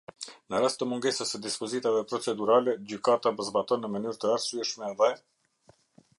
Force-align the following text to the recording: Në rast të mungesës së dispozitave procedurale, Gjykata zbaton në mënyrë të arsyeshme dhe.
Në 0.51 0.59
rast 0.61 0.79
të 0.81 0.85
mungesës 0.93 1.33
së 1.35 1.41
dispozitave 1.43 1.99
procedurale, 2.13 2.75
Gjykata 2.93 3.35
zbaton 3.51 3.85
në 3.87 3.93
mënyrë 3.99 4.19
të 4.25 4.35
arsyeshme 4.39 4.93
dhe. 5.05 5.13